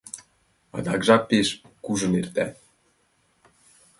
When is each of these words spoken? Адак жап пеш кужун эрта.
Адак 0.77 1.01
жап 1.07 1.23
пеш 1.29 1.47
кужун 1.85 2.13
эрта. 2.19 2.45